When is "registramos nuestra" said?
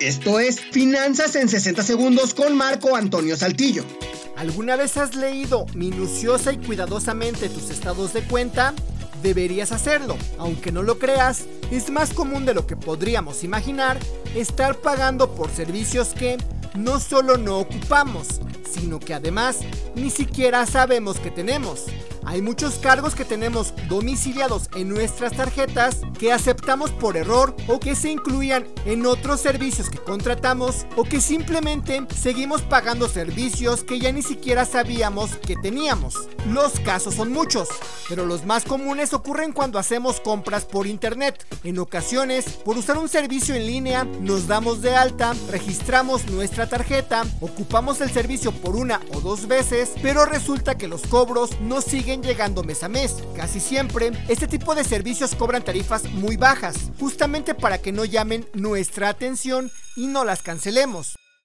45.50-46.68